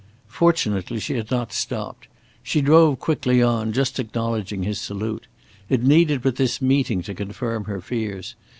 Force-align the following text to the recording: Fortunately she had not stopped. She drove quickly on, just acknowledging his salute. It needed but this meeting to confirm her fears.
Fortunately 0.27 0.99
she 0.99 1.13
had 1.15 1.29
not 1.29 1.53
stopped. 1.53 2.07
She 2.41 2.59
drove 2.59 2.97
quickly 2.97 3.43
on, 3.43 3.71
just 3.71 3.99
acknowledging 3.99 4.63
his 4.63 4.81
salute. 4.81 5.27
It 5.69 5.83
needed 5.83 6.23
but 6.23 6.37
this 6.37 6.59
meeting 6.59 7.03
to 7.03 7.13
confirm 7.13 7.65
her 7.65 7.79
fears. 7.81 8.33